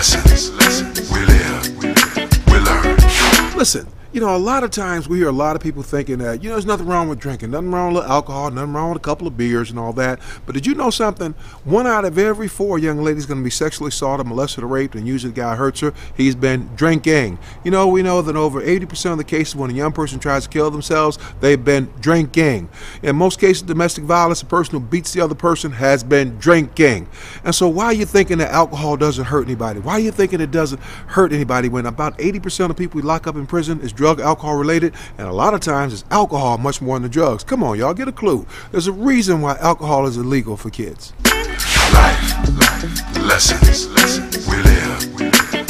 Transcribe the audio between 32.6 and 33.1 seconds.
of people we